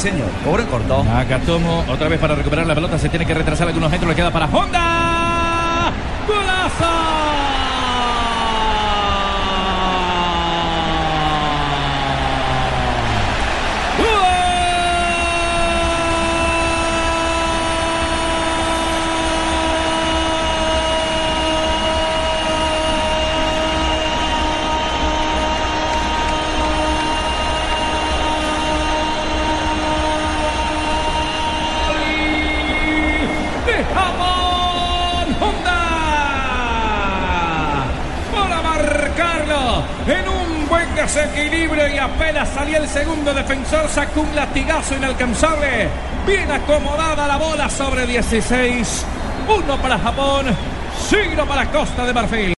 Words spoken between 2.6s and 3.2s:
la pelota. Se